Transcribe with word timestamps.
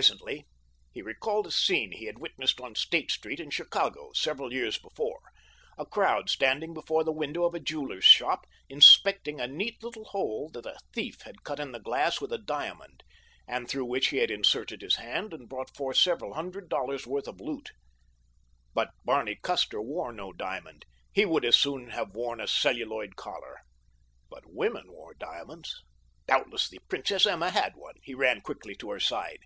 Presently 0.00 0.46
he 0.90 1.02
recalled 1.02 1.46
a 1.46 1.50
scene 1.50 1.92
he 1.92 2.06
had 2.06 2.18
witnessed 2.18 2.62
on 2.62 2.74
State 2.74 3.10
Street 3.10 3.38
in 3.38 3.50
Chicago 3.50 4.10
several 4.14 4.50
years 4.50 4.78
before—a 4.78 5.84
crowd 5.84 6.30
standing 6.30 6.72
before 6.72 7.04
the 7.04 7.12
window 7.12 7.44
of 7.44 7.52
a 7.54 7.60
jeweler's 7.60 8.06
shop 8.06 8.46
inspecting 8.70 9.38
a 9.38 9.46
neat 9.46 9.82
little 9.82 10.06
hole 10.06 10.48
that 10.54 10.64
a 10.64 10.78
thief 10.94 11.20
had 11.26 11.44
cut 11.44 11.60
in 11.60 11.72
the 11.72 11.78
glass 11.78 12.22
with 12.22 12.32
a 12.32 12.38
diamond 12.38 13.02
and 13.46 13.68
through 13.68 13.84
which 13.84 14.08
he 14.08 14.16
had 14.16 14.30
inserted 14.30 14.80
his 14.80 14.96
hand 14.96 15.34
and 15.34 15.50
brought 15.50 15.76
forth 15.76 15.98
several 15.98 16.32
hundred 16.32 16.70
dollars 16.70 17.06
worth 17.06 17.28
of 17.28 17.38
loot. 17.38 17.72
But 18.72 18.92
Barney 19.04 19.36
Custer 19.42 19.82
wore 19.82 20.10
no 20.10 20.32
diamond—he 20.32 21.26
would 21.26 21.44
as 21.44 21.56
soon 21.56 21.90
have 21.90 22.14
worn 22.14 22.40
a 22.40 22.48
celluloid 22.48 23.16
collar. 23.16 23.58
But 24.30 24.44
women 24.46 24.84
wore 24.90 25.12
diamonds. 25.12 25.82
Doubtless 26.26 26.70
the 26.70 26.78
Princess 26.88 27.26
Emma 27.26 27.50
had 27.50 27.74
one. 27.76 27.96
He 28.02 28.14
ran 28.14 28.40
quickly 28.40 28.74
to 28.76 28.88
her 28.90 28.98
side. 29.00 29.40